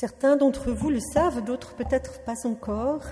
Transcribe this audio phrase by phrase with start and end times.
[0.00, 3.02] Certains d'entre vous le savent, d'autres peut-être pas encore.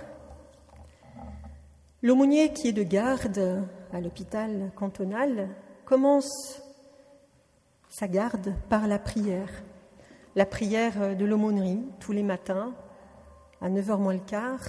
[2.03, 3.63] L'aumônier qui est de garde
[3.93, 5.51] à l'hôpital cantonal
[5.85, 6.63] commence
[7.91, 9.51] sa garde par la prière.
[10.35, 12.73] La prière de l'aumônerie tous les matins
[13.61, 14.69] à 9h moins le quart.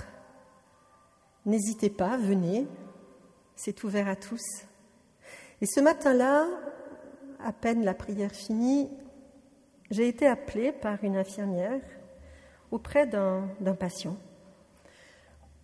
[1.46, 2.68] N'hésitez pas, venez,
[3.56, 4.44] c'est ouvert à tous.
[5.62, 6.48] Et ce matin-là,
[7.42, 8.90] à peine la prière finie,
[9.90, 11.80] j'ai été appelée par une infirmière
[12.72, 14.18] auprès d'un patient.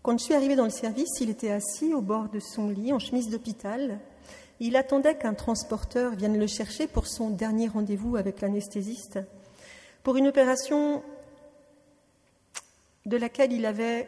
[0.01, 2.93] Quand je suis arrivée dans le service, il était assis au bord de son lit
[2.93, 3.99] en chemise d'hôpital.
[4.59, 9.19] Il attendait qu'un transporteur vienne le chercher pour son dernier rendez-vous avec l'anesthésiste,
[10.03, 11.03] pour une opération
[13.05, 14.07] de laquelle il avait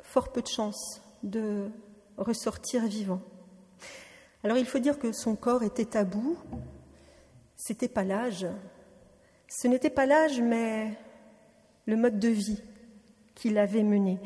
[0.00, 1.68] fort peu de chance de
[2.16, 3.20] ressortir vivant.
[4.44, 6.38] Alors il faut dire que son corps était à bout,
[7.56, 8.46] c'était pas l'âge,
[9.48, 10.96] ce n'était pas l'âge, mais
[11.86, 12.62] le mode de vie
[13.34, 14.18] qu'il avait mené.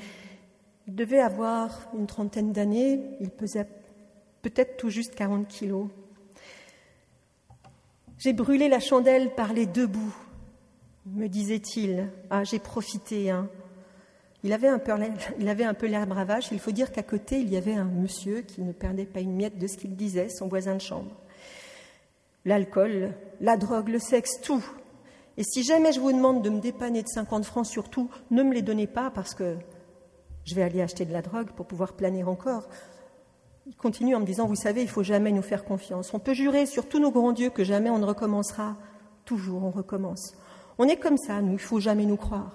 [0.87, 3.66] Il devait avoir une trentaine d'années, il pesait
[4.43, 5.88] peut-être tout juste 40 kilos.
[8.18, 10.15] J'ai brûlé la chandelle par les deux bouts,
[11.07, 12.09] me disait-il.
[12.30, 13.30] Ah, j'ai profité.
[13.30, 13.49] Hein.
[14.43, 14.93] Il avait un peu,
[15.38, 16.49] il avait un peu l'air bravage.
[16.52, 19.34] Il faut dire qu'à côté, il y avait un monsieur qui ne perdait pas une
[19.34, 21.15] miette de ce qu'il disait, son voisin de chambre.
[22.45, 24.65] L'alcool, la drogue, le sexe, tout.
[25.41, 28.52] Et si jamais je vous demande de me dépanner de 50 francs, surtout, ne me
[28.52, 29.57] les donnez pas parce que
[30.45, 32.69] je vais aller acheter de la drogue pour pouvoir planer encore.
[33.66, 36.13] Il continue en me disant, vous savez, il faut jamais nous faire confiance.
[36.13, 38.77] On peut jurer sur tous nos grands dieux que jamais on ne recommencera.
[39.24, 40.35] Toujours, on recommence.
[40.77, 42.52] On est comme ça, nous, il faut jamais nous croire.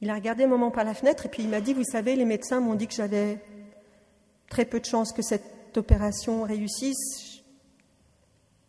[0.00, 2.14] Il a regardé un moment par la fenêtre et puis il m'a dit, vous savez,
[2.14, 3.42] les médecins m'ont dit que j'avais
[4.48, 7.35] très peu de chances que cette opération réussisse.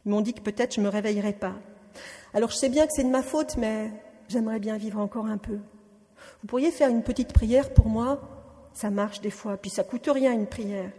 [0.07, 1.55] Ils m'ont dit que peut-être je ne me réveillerais pas.
[2.33, 3.91] Alors je sais bien que c'est de ma faute, mais
[4.29, 5.57] j'aimerais bien vivre encore un peu.
[6.41, 8.21] Vous pourriez faire une petite prière pour moi?
[8.71, 10.91] Ça marche des fois, puis ça coûte rien une prière.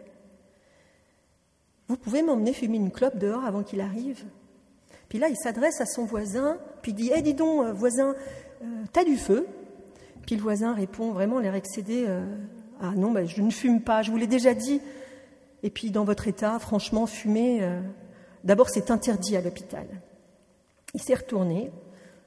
[1.89, 4.25] Vous pouvez m'emmener fumer une clope dehors avant qu'il arrive
[5.09, 8.15] Puis là, il s'adresse à son voisin, puis il dit Eh, dis donc, euh, voisin,
[8.63, 9.47] euh, t'as du feu?
[10.27, 12.27] Puis le voisin répond, vraiment l'air excédé euh,
[12.79, 14.83] Ah non, ben, je ne fume pas, je vous l'ai déjà dit.
[15.63, 17.67] Et puis, dans votre état, franchement, fumer,
[18.45, 19.87] d'abord, c'est interdit à l'hôpital.
[20.95, 21.71] Il s'est retourné,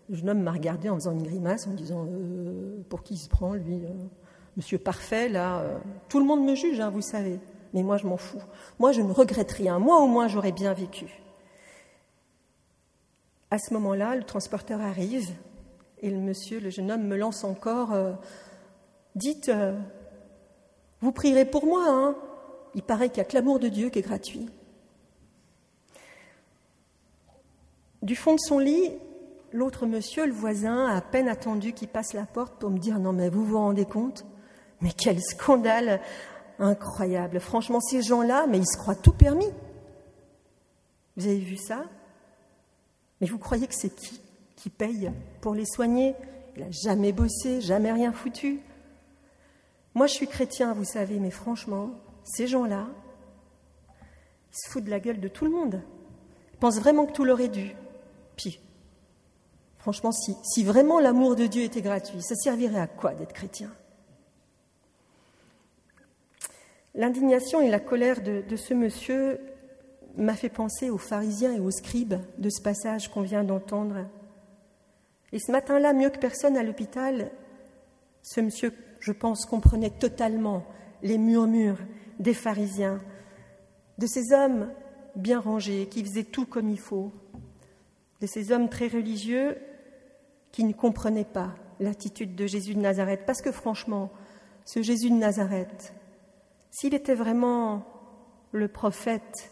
[0.09, 3.17] le jeune homme m'a regardé en faisant une grimace, en disant euh, Pour qui il
[3.17, 3.93] se prend, lui euh,
[4.57, 5.77] Monsieur Parfait, là, euh,
[6.09, 7.39] tout le monde me juge, hein, vous savez.
[7.73, 8.41] Mais moi, je m'en fous.
[8.77, 9.79] Moi, je ne regrette rien.
[9.79, 11.21] Moi, au moins, j'aurais bien vécu.
[13.49, 15.29] À ce moment-là, le transporteur arrive
[16.01, 17.95] et le monsieur, le jeune homme, me lance encore
[19.15, 19.51] Dites,
[21.01, 22.15] vous prierez pour moi, hein
[22.75, 24.49] Il paraît qu'il n'y a que l'amour de Dieu qui est gratuit.
[28.01, 28.91] Du fond de son lit,
[29.51, 32.99] l'autre monsieur, le voisin, a à peine attendu qu'il passe la porte pour me dire
[32.99, 34.25] Non, mais vous vous rendez compte?
[34.81, 36.01] Mais quel scandale
[36.57, 39.49] incroyable Franchement, ces gens-là, mais ils se croient tout permis.
[41.17, 41.83] Vous avez vu ça?
[43.19, 44.19] Mais vous croyez que c'est qui
[44.55, 45.11] qui paye
[45.41, 46.15] pour les soigner?
[46.55, 48.59] Il n'a jamais bossé, jamais rien foutu.
[49.95, 51.91] Moi, je suis chrétien, vous savez, mais franchement,
[52.23, 52.87] ces gens-là,
[54.51, 55.81] ils se foutent de la gueule de tout le monde.
[56.53, 57.75] Ils pensent vraiment que tout leur est dû.
[59.77, 63.71] Franchement, si, vraiment l'amour de Dieu était gratuit, ça servirait à quoi d'être chrétien?
[66.93, 69.39] L'indignation et la colère de, de ce monsieur
[70.17, 74.05] m'a fait penser aux pharisiens et aux scribes de ce passage qu'on vient d'entendre.
[75.31, 77.31] Et ce matin-là, mieux que personne à l'hôpital,
[78.21, 80.63] ce monsieur, je pense, comprenait totalement
[81.01, 81.79] les murmures
[82.19, 83.01] des pharisiens,
[83.97, 84.69] de ces hommes
[85.15, 87.11] bien rangés, qui faisaient tout comme il faut,
[88.21, 89.57] de ces hommes très religieux
[90.51, 93.25] qui ne comprenaient pas l'attitude de Jésus de Nazareth.
[93.25, 94.11] Parce que franchement,
[94.65, 95.93] ce Jésus de Nazareth,
[96.69, 97.83] s'il était vraiment
[98.51, 99.51] le prophète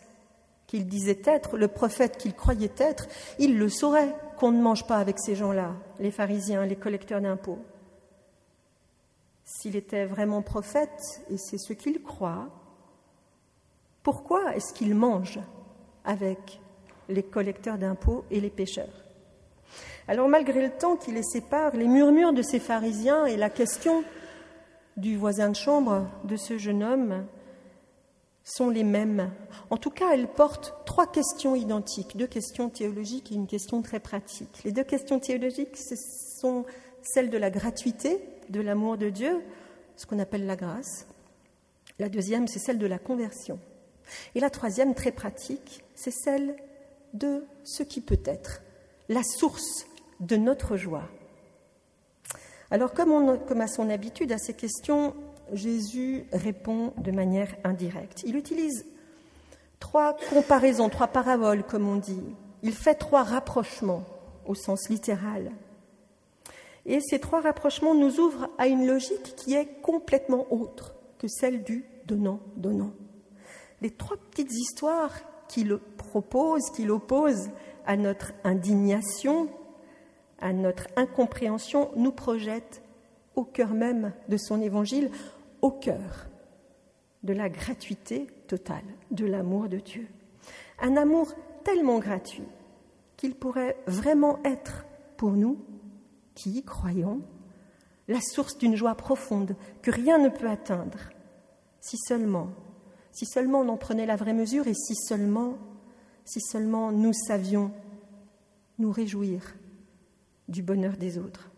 [0.67, 3.07] qu'il disait être, le prophète qu'il croyait être,
[3.39, 7.59] il le saurait qu'on ne mange pas avec ces gens-là, les pharisiens, les collecteurs d'impôts.
[9.43, 12.49] S'il était vraiment prophète, et c'est ce qu'il croit,
[14.03, 15.39] pourquoi est-ce qu'il mange
[16.05, 16.61] avec
[17.09, 18.87] les collecteurs d'impôts et les pêcheurs
[20.09, 24.03] alors malgré le temps qui les sépare, les murmures de ces pharisiens et la question
[24.97, 27.27] du voisin de chambre de ce jeune homme
[28.43, 29.29] sont les mêmes.
[29.69, 33.99] En tout cas, elles portent trois questions identiques, deux questions théologiques et une question très
[33.99, 34.63] pratique.
[34.65, 35.93] Les deux questions théologiques, ce
[36.41, 36.65] sont
[37.03, 38.19] celles de la gratuité,
[38.49, 39.43] de l'amour de Dieu,
[39.95, 41.05] ce qu'on appelle la grâce.
[41.99, 43.59] La deuxième, c'est celle de la conversion.
[44.33, 46.55] Et la troisième, très pratique, c'est celle
[47.13, 48.61] de ce qui peut être
[49.07, 49.85] la source
[50.19, 51.07] de notre joie.
[52.71, 55.15] Alors, comme, à son habitude à ces questions,
[55.53, 58.23] Jésus répond de manière indirecte.
[58.25, 58.85] Il utilise
[59.79, 62.21] trois comparaisons, trois paraboles, comme on dit.
[62.61, 64.03] Il fait trois rapprochements
[64.45, 65.51] au sens littéral.
[66.85, 71.63] Et ces trois rapprochements nous ouvrent à une logique qui est complètement autre que celle
[71.63, 72.91] du donnant-donnant.
[73.81, 75.13] Les trois petites histoires
[75.49, 77.49] qu'il propose, qu'il oppose
[77.85, 79.49] à notre indignation,
[80.39, 82.81] à notre incompréhension, nous projettent
[83.35, 85.11] au cœur même de son évangile,
[85.61, 86.27] au cœur
[87.23, 90.07] de la gratuité totale, de l'amour de Dieu.
[90.79, 91.33] Un amour
[91.65, 92.47] tellement gratuit
[93.17, 94.85] qu'il pourrait vraiment être
[95.17, 95.57] pour nous
[96.35, 97.21] qui croyons,
[98.07, 100.99] la source d'une joie profonde que rien ne peut atteindre,
[101.81, 102.49] si seulement,
[103.19, 105.57] si seulement on en prenait la vraie mesure et si seulement,
[106.23, 107.73] si seulement nous savions
[108.77, 109.55] nous réjouir
[110.47, 111.51] du bonheur des autres.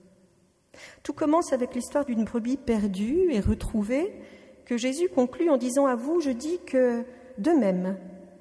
[1.03, 4.11] Tout commence avec l'histoire d'une brebis perdue et retrouvée
[4.65, 7.03] que Jésus conclut en disant à vous, je dis que
[7.37, 7.95] de même,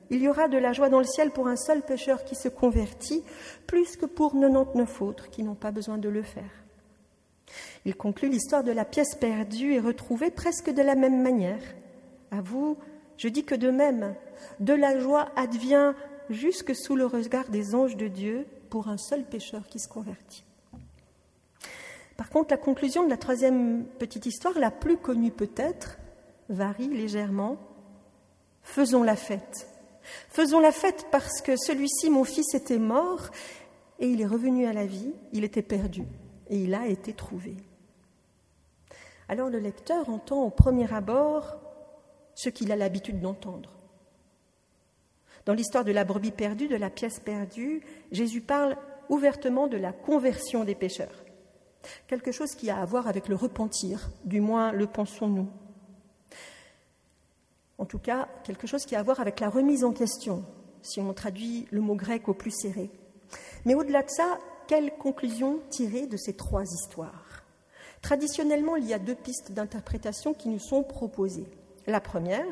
[0.09, 2.49] il y aura de la joie dans le ciel pour un seul pécheur qui se
[2.49, 3.23] convertit,
[3.67, 6.65] plus que pour 99 autres qui n'ont pas besoin de le faire.
[7.85, 11.61] Il conclut l'histoire de la pièce perdue et retrouvée presque de la même manière.
[12.31, 12.79] À vous,
[13.21, 14.15] je dis que de même,
[14.61, 15.93] de la joie advient
[16.31, 20.43] jusque sous le regard des anges de Dieu pour un seul pécheur qui se convertit.
[22.17, 25.99] Par contre, la conclusion de la troisième petite histoire, la plus connue peut-être,
[26.49, 27.59] varie légèrement.
[28.63, 29.69] Faisons la fête.
[30.31, 33.29] Faisons la fête parce que celui-ci, mon fils, était mort
[33.99, 36.05] et il est revenu à la vie, il était perdu
[36.49, 37.55] et il a été trouvé.
[39.29, 41.70] Alors le lecteur entend au premier abord
[42.43, 43.71] ce qu'il a l'habitude d'entendre.
[45.47, 47.83] Dans l'histoire de la brebis perdue, de la pièce perdue,
[48.13, 48.77] Jésus parle
[49.09, 51.25] ouvertement de la conversion des pécheurs.
[52.07, 55.49] Quelque chose qui a à voir avec le repentir, du moins le pensons-nous
[57.81, 60.45] en tout cas quelque chose qui a à voir avec la remise en question,
[60.83, 62.91] si on traduit le mot grec au plus serré.
[63.65, 64.39] Mais au-delà de ça,
[64.69, 67.43] quelle conclusion tirer de ces trois histoires?
[68.03, 71.49] Traditionnellement, il y a deux pistes d'interprétation qui nous sont proposées.
[71.91, 72.47] La première,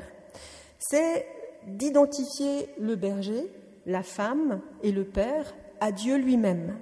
[0.78, 1.26] c'est
[1.66, 3.50] d'identifier le berger,
[3.86, 6.76] la femme et le père à Dieu lui-même.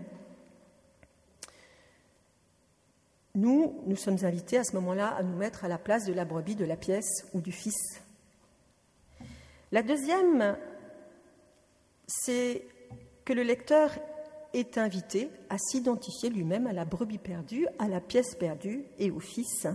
[3.34, 6.24] Nous, nous sommes invités à ce moment-là à nous mettre à la place de la
[6.24, 8.00] brebis, de la pièce ou du fils
[9.72, 10.56] la deuxième,
[12.06, 12.62] c'est
[13.24, 13.90] que le lecteur
[14.54, 19.18] est invité à s'identifier lui-même à la brebis perdue, à la pièce perdue et au
[19.18, 19.66] Fils.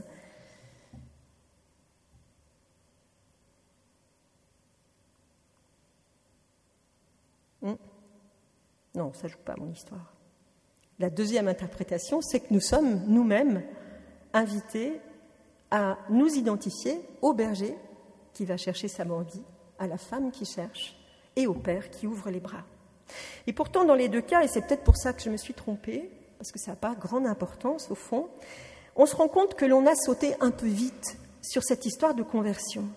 [8.96, 10.14] Non, ça ne joue pas mon histoire.
[11.00, 13.64] La deuxième interprétation, c'est que nous sommes nous-mêmes
[14.34, 15.00] invités
[15.72, 17.76] à nous identifier au berger
[18.34, 19.44] qui va chercher sa brebis
[19.80, 20.96] à la femme qui cherche
[21.36, 22.64] et au père qui ouvre les bras.
[23.48, 25.54] Et pourtant, dans les deux cas, et c'est peut-être pour ça que je me suis
[25.54, 28.30] trompée, parce que ça n'a pas grande importance au fond,
[28.96, 32.24] on se rend compte que l'on a sauté un peu vite sur cette histoire de
[32.24, 32.88] conversion.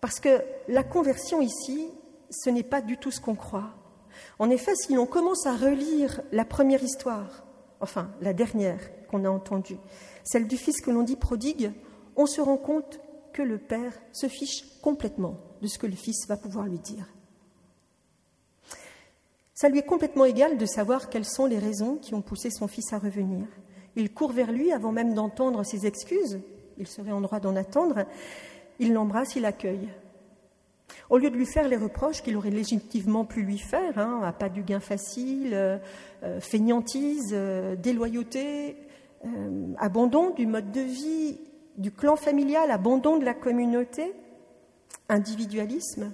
[0.00, 1.88] Parce que la conversion ici,
[2.30, 3.74] ce n'est pas du tout ce qu'on croit.
[4.38, 7.44] En effet, si l'on commence à relire la première histoire,
[7.80, 9.78] enfin la dernière qu'on a entendue,
[10.24, 11.72] celle du fils que l'on dit prodigue,
[12.16, 13.00] on se rend compte
[13.32, 17.06] que le Père se fiche complètement de ce que le Fils va pouvoir lui dire.
[19.54, 22.66] Ça lui est complètement égal de savoir quelles sont les raisons qui ont poussé son
[22.66, 23.46] fils à revenir.
[23.94, 26.40] Il court vers lui avant même d'entendre ses excuses,
[26.78, 28.06] il serait en droit d'en attendre,
[28.78, 29.90] il l'embrasse, il l'accueille.
[31.08, 34.48] Au lieu de lui faire les reproches qu'il aurait légitimement pu lui faire, hein, pas
[34.48, 35.78] du gain facile, euh,
[36.22, 38.76] euh, fainéantise, euh, déloyauté,
[39.76, 41.38] abandon du mode de vie
[41.76, 44.14] du clan familial, abandon de la communauté,
[45.10, 46.12] individualisme,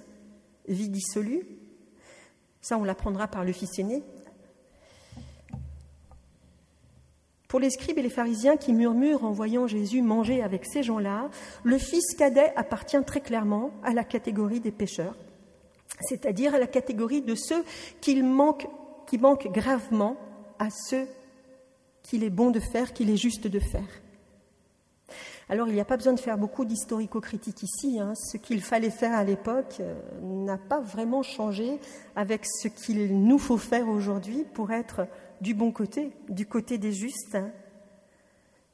[0.67, 1.45] vie dissolue.
[2.59, 4.03] Ça, on l'apprendra par le fils aîné.
[7.47, 11.29] Pour les scribes et les pharisiens qui murmurent en voyant Jésus manger avec ces gens-là,
[11.63, 15.15] le fils cadet appartient très clairement à la catégorie des pécheurs,
[16.01, 17.63] c'est-à-dire à la catégorie de ceux
[18.01, 18.67] qui manquent,
[19.53, 20.17] gravement
[20.59, 21.07] à ceux
[22.03, 24.01] qu'il est bon de faire, qu'il est juste de faire.
[25.49, 27.99] Alors il n'y a pas besoin de faire beaucoup d'historico-critique ici.
[28.01, 28.13] Hein.
[28.15, 31.79] Ce qu'il fallait faire à l'époque euh, n'a pas vraiment changé
[32.17, 35.07] avec ce qu'il nous faut faire aujourd'hui pour être
[35.41, 37.35] du bon côté, du côté des justes.
[37.35, 37.51] Hein.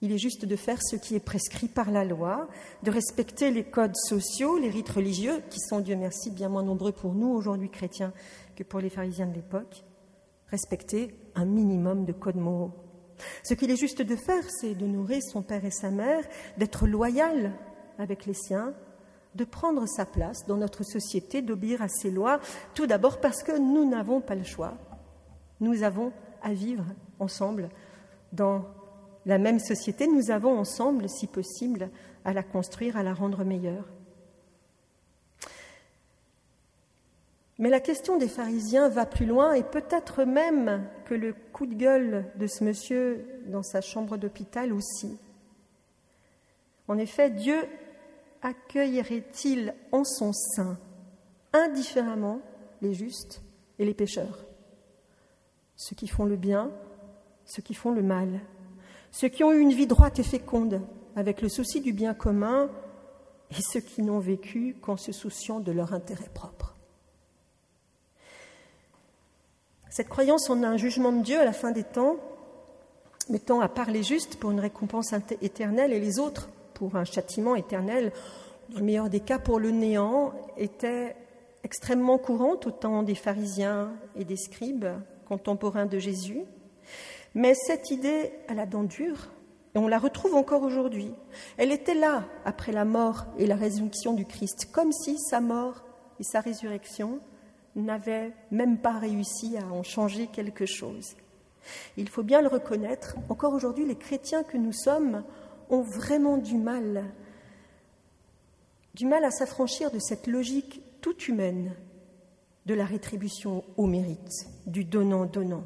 [0.02, 2.48] Il est juste de faire ce qui est prescrit par la loi,
[2.84, 6.92] de respecter les codes sociaux, les rites religieux, qui sont, Dieu merci, bien moins nombreux
[6.92, 8.12] pour nous aujourd'hui chrétiens
[8.56, 9.86] que pour les pharisiens de l'époque.
[10.48, 12.72] Respecter un minimum de code moraux.
[13.44, 16.24] Ce qu'il est juste de faire, c'est de nourrir son père et sa mère,
[16.58, 17.54] d'être loyal
[17.98, 18.74] avec les siens,
[19.36, 22.40] de prendre sa place dans notre société, d'obéir à ses lois,
[22.76, 24.74] tout d'abord parce que nous n'avons pas le choix.
[25.60, 26.12] Nous avons
[26.44, 26.86] à vivre
[27.20, 27.70] ensemble
[28.32, 28.66] dans
[29.26, 31.90] la même société, nous avons ensemble, si possible,
[32.26, 33.86] à la construire, à la rendre meilleure.
[37.60, 41.76] Mais la question des pharisiens va plus loin et peut-être même que le coup de
[41.76, 45.18] gueule de ce monsieur dans sa chambre d'hôpital aussi.
[46.88, 47.58] En effet, Dieu
[48.42, 50.78] accueillerait-il en son sein
[51.54, 52.42] indifféremment
[52.82, 53.42] les justes
[53.80, 54.46] et les pécheurs?
[55.76, 56.72] Ceux qui font le bien,
[57.46, 58.40] ceux qui font le mal,
[59.12, 60.82] ceux qui ont eu une vie droite et féconde
[61.16, 62.70] avec le souci du bien commun
[63.52, 66.76] et ceux qui n'ont vécu qu'en se souciant de leur intérêt propre.
[69.90, 72.16] Cette croyance en un jugement de Dieu à la fin des temps,
[73.30, 77.56] mettant à part les justes pour une récompense éternelle et les autres pour un châtiment
[77.56, 78.12] éternel,
[78.70, 81.16] dans le meilleur des cas pour le néant, était
[81.64, 84.88] extrêmement courante au temps des pharisiens et des scribes
[85.28, 86.42] contemporains de Jésus.
[87.36, 89.30] Mais cette idée a la dent dure,
[89.76, 91.12] et on la retrouve encore aujourd'hui.
[91.58, 95.84] Elle était là après la mort et la résurrection du Christ, comme si sa mort
[96.20, 97.20] et sa résurrection
[97.76, 101.16] n'avaient même pas réussi à en changer quelque chose.
[101.98, 105.24] Il faut bien le reconnaître, encore aujourd'hui, les chrétiens que nous sommes
[105.70, 107.06] ont vraiment du mal,
[108.94, 111.74] du mal à s'affranchir de cette logique toute humaine
[112.66, 115.64] de la rétribution au mérite, du donnant-donnant.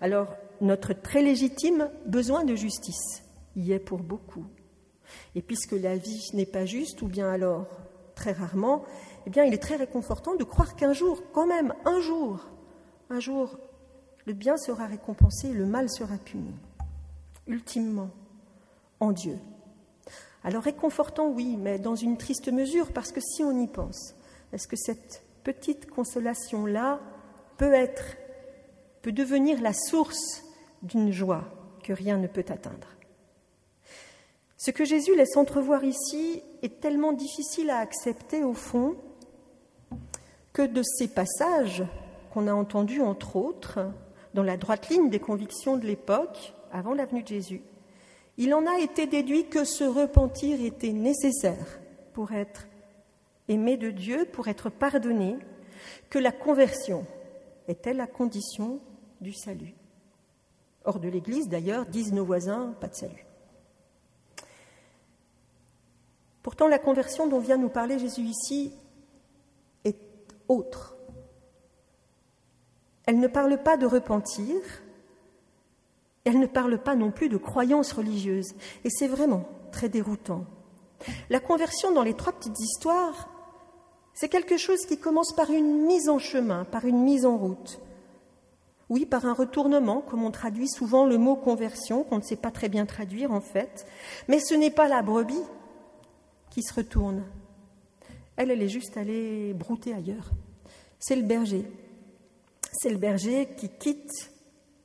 [0.00, 3.22] Alors, notre très légitime besoin de justice
[3.56, 4.46] y est pour beaucoup.
[5.34, 7.66] Et puisque la vie n'est pas juste, ou bien alors
[8.14, 8.84] très rarement,
[9.26, 12.46] eh bien il est très réconfortant de croire qu'un jour, quand même, un jour,
[13.08, 13.58] un jour,
[14.26, 16.54] le bien sera récompensé, le mal sera puni.
[17.46, 18.10] Ultimement,
[19.00, 19.38] en Dieu.
[20.44, 24.14] Alors réconfortant, oui, mais dans une triste mesure, parce que si on y pense,
[24.52, 27.00] est-ce que cette petite consolation-là
[27.56, 28.16] peut être,
[29.02, 30.44] peut devenir la source
[30.82, 31.44] d'une joie
[31.82, 32.88] que rien ne peut atteindre.
[34.56, 38.96] Ce que Jésus laisse entrevoir ici est tellement difficile à accepter au fond
[40.52, 41.84] que de ces passages
[42.32, 43.80] qu'on a entendus entre autres
[44.34, 47.62] dans la droite ligne des convictions de l'époque, avant la venue de Jésus,
[48.36, 51.80] il en a été déduit que ce repentir était nécessaire
[52.12, 52.68] pour être
[53.50, 55.36] aimé de Dieu, pour être pardonné,
[56.08, 57.04] que la conversion
[57.68, 58.80] était la condition
[59.20, 59.74] du salut.
[60.84, 63.26] Hors de l'Église, d'ailleurs, disent nos voisins, pas de salut.
[66.42, 68.72] Pourtant, la conversion dont vient nous parler Jésus ici
[69.84, 69.98] est
[70.48, 70.96] autre.
[73.06, 74.56] Elle ne parle pas de repentir,
[76.24, 78.54] elle ne parle pas non plus de croyance religieuse,
[78.84, 80.46] et c'est vraiment très déroutant.
[81.28, 83.28] La conversion dans les trois petites histoires,
[84.14, 87.80] c'est quelque chose qui commence par une mise en chemin, par une mise en route.
[88.88, 92.50] Oui, par un retournement, comme on traduit souvent le mot conversion, qu'on ne sait pas
[92.50, 93.86] très bien traduire en fait.
[94.28, 95.44] Mais ce n'est pas la brebis
[96.50, 97.24] qui se retourne.
[98.36, 100.30] Elle, elle est juste allée brouter ailleurs.
[100.98, 101.70] C'est le berger.
[102.72, 104.32] C'est le berger qui quitte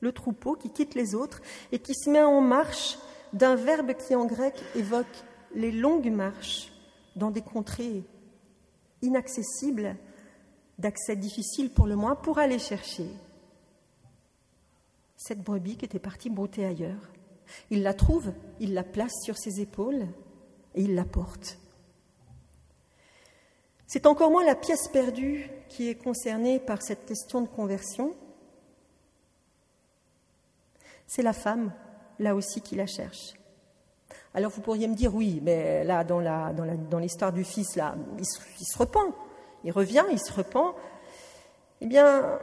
[0.00, 1.40] le troupeau, qui quitte les autres
[1.72, 2.98] et qui se met en marche
[3.32, 5.06] d'un verbe qui en grec évoque
[5.54, 6.72] les longues marches
[7.16, 8.04] dans des contrées
[9.02, 9.96] inaccessibles,
[10.78, 13.08] d'accès difficile pour le moins, pour aller chercher
[15.16, 17.10] cette brebis qui était partie brouter ailleurs.
[17.70, 20.06] Il la trouve, il la place sur ses épaules
[20.74, 21.58] et il la porte.
[23.86, 28.14] C'est encore moins la pièce perdue qui est concernée par cette question de conversion.
[31.06, 31.72] C'est la femme,
[32.18, 33.34] là aussi, qui la cherche.
[34.36, 38.38] Alors vous pourriez me dire, oui, mais là, dans, l'histoire du fils, là, il se,
[38.60, 39.14] il repent.
[39.64, 40.74] Il revient, il se repent.
[41.80, 42.38] Eh bien,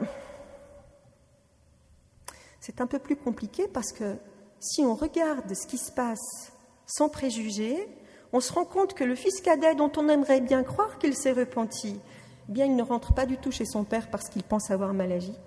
[2.58, 4.16] c'est un peu plus compliqué parce que
[4.58, 6.52] si on regarde ce qui se passe
[6.84, 7.88] sans préjugés,
[8.32, 11.30] on se rend compte que le fils cadet dont on aimerait bien croire qu'il s'est
[11.30, 12.00] repenti,
[12.48, 14.94] eh bien il ne rentre pas du tout chez son père parce qu'il pense avoir
[14.94, 15.38] mal agi.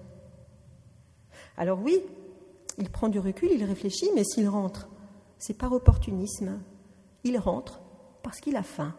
[1.57, 2.01] Alors oui,
[2.77, 4.87] il prend du recul, il réfléchit, mais s'il rentre,
[5.39, 6.59] c'est par opportunisme.
[7.23, 7.81] Il rentre
[8.23, 8.95] parce qu'il a faim.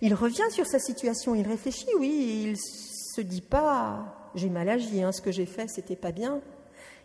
[0.00, 5.02] Il revient sur sa situation, il réfléchit, oui, il se dit pas j'ai mal agi,
[5.02, 6.40] hein, ce que j'ai fait, c'était pas bien.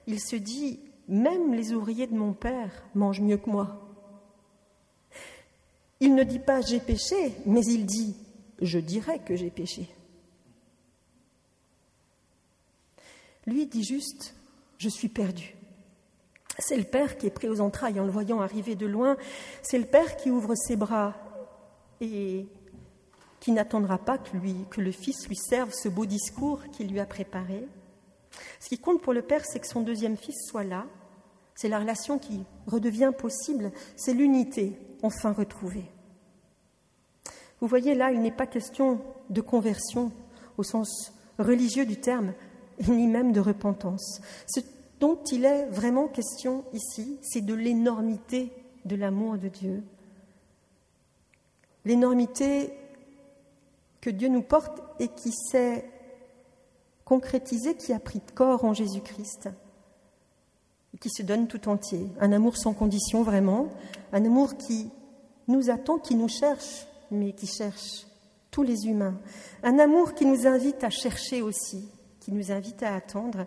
[0.07, 3.81] Il se dit, même les ouvriers de mon père mangent mieux que moi.
[6.00, 8.15] Il ne dit pas j'ai péché, mais il dit
[8.62, 9.89] je dirais que j'ai péché.
[13.48, 14.36] Lui dit juste
[14.77, 15.54] je suis perdu.
[16.59, 19.17] C'est le Père qui est pris aux entrailles en le voyant arriver de loin.
[19.62, 21.13] C'est le Père qui ouvre ses bras
[22.01, 22.47] et
[23.39, 27.00] qui n'attendra pas que, lui, que le Fils lui serve ce beau discours qu'il lui
[27.00, 27.67] a préparé.
[28.59, 30.85] Ce qui compte pour le Père, c'est que son deuxième Fils soit là.
[31.55, 33.71] C'est la relation qui redevient possible.
[33.95, 35.85] C'est l'unité enfin retrouvée.
[37.62, 40.12] Vous voyez, là, il n'est pas question de conversion
[40.57, 42.33] au sens religieux du terme,
[42.88, 44.21] ni même de repentance.
[44.47, 44.59] Ce
[44.99, 48.51] dont il est vraiment question ici, c'est de l'énormité
[48.85, 49.83] de l'amour de Dieu.
[51.83, 52.73] L'énormité
[54.01, 55.89] que Dieu nous porte et qui s'est
[57.03, 59.49] concrétisée, qui a pris corps en Jésus-Christ,
[60.99, 62.07] qui se donne tout entier.
[62.19, 63.69] Un amour sans condition, vraiment,
[64.13, 64.89] un amour qui
[65.47, 68.07] nous attend, qui nous cherche, mais qui cherche
[68.49, 69.15] tous les humains.
[69.63, 71.87] Un amour qui nous invite à chercher aussi,
[72.19, 73.45] qui nous invite à attendre.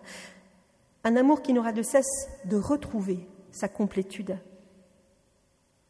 [1.03, 4.37] Un amour qui n'aura de cesse de retrouver sa complétude.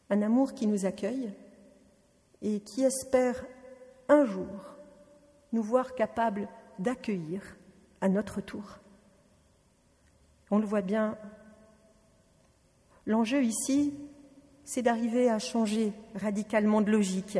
[0.09, 1.33] Un amour qui nous accueille
[2.41, 3.45] et qui espère
[4.07, 4.47] un jour
[5.51, 6.47] nous voir capables
[6.77, 7.41] d'accueillir
[8.01, 8.79] à notre tour.
[10.51, 11.17] On le voit bien,
[13.05, 13.93] l'enjeu ici,
[14.63, 17.39] c'est d'arriver à changer radicalement de logique.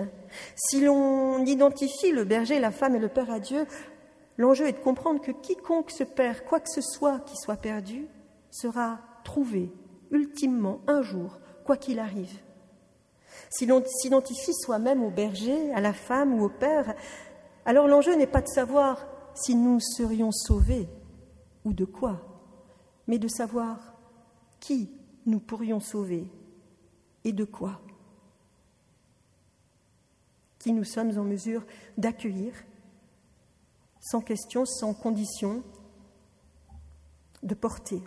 [0.56, 3.66] Si l'on identifie le berger, la femme et le Père à Dieu,
[4.40, 8.08] l'enjeu est de comprendre que quiconque se perd, quoi que ce soit qui soit perdu,
[8.50, 9.72] sera trouvé
[10.12, 12.40] ultimement un jour, quoi qu'il arrive.
[13.50, 16.96] Si l'on s'identifie soi-même au berger, à la femme ou au Père,
[17.66, 19.06] alors l'enjeu n'est pas de savoir
[19.36, 20.88] si nous serions sauvés
[21.66, 22.22] ou de quoi,
[23.08, 23.94] mais de savoir
[24.62, 24.90] qui
[25.26, 26.32] nous pourrions sauver
[27.26, 27.82] et de quoi
[30.60, 31.66] Qui nous sommes en mesure
[31.98, 32.54] d'accueillir,
[34.00, 35.64] sans question, sans condition,
[37.44, 38.02] de porter.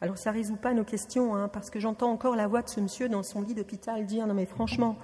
[0.00, 2.68] Alors ça ne résout pas nos questions, hein, parce que j'entends encore la voix de
[2.68, 4.96] ce monsieur dans son lit d'hôpital dire non mais franchement,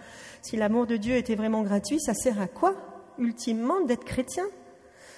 [0.43, 2.75] si l'amour de Dieu était vraiment gratuit, ça sert à quoi,
[3.17, 4.45] ultimement, d'être chrétien?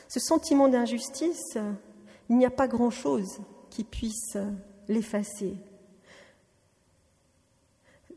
[0.08, 1.56] Ce sentiment d'injustice,
[2.28, 4.36] il n'y a pas grand-chose qui puisse
[4.88, 5.56] l'effacer.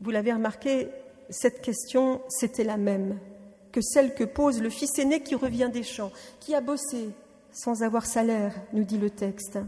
[0.00, 0.88] Vous l'avez remarqué,
[1.30, 3.18] cette question, c'était la même
[3.74, 7.10] que celle que pose le fils aîné qui revient des champs, qui a bossé
[7.50, 9.58] sans avoir salaire, nous dit le texte,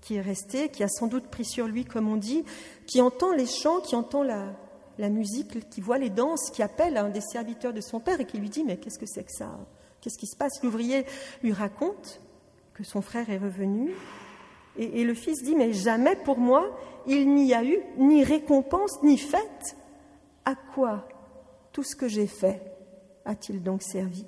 [0.00, 2.42] qui est resté, qui a sans doute pris sur lui, comme on dit,
[2.86, 7.10] qui entend les chants, qui entend la, musique, qui voit les danses, qui appelle un
[7.10, 9.50] des serviteurs de son père et qui lui dit Mais qu'est-ce que c'est que ça?
[10.00, 10.62] Qu'est-ce qui se passe?
[10.62, 11.04] L'ouvrier
[11.42, 12.22] lui raconte
[12.72, 13.90] que son frère est revenu
[14.78, 16.74] et, le fils dit, mais jamais pour moi
[17.06, 19.76] il n'y a eu ni récompense ni fête.
[20.46, 21.06] À quoi
[21.72, 22.73] tout ce que j'ai fait?
[23.24, 24.26] A-t-il donc servi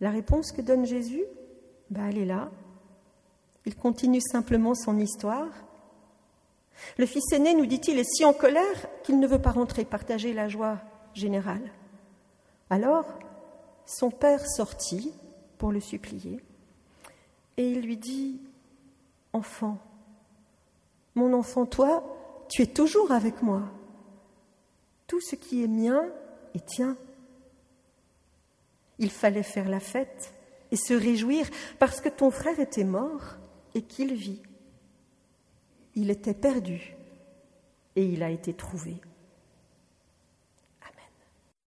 [0.00, 1.24] La réponse que donne Jésus,
[1.90, 2.50] bah, elle est là.
[3.66, 5.48] Il continue simplement son histoire.
[6.96, 10.32] Le fils aîné, nous dit-il, est si en colère qu'il ne veut pas rentrer partager
[10.32, 10.78] la joie
[11.14, 11.72] générale.
[12.70, 13.06] Alors,
[13.84, 15.12] son père sortit
[15.58, 16.40] pour le supplier
[17.56, 18.40] et il lui dit,
[19.32, 19.78] Enfant,
[21.14, 22.02] mon enfant, toi,
[22.48, 23.62] tu es toujours avec moi.
[25.08, 26.06] Tout ce qui est mien
[26.54, 26.96] est tien.
[29.00, 30.32] Il fallait faire la fête
[30.70, 31.46] et se réjouir
[31.80, 33.38] parce que ton frère était mort
[33.74, 34.42] et qu'il vit.
[35.96, 36.94] Il était perdu
[37.96, 39.00] et il a été trouvé.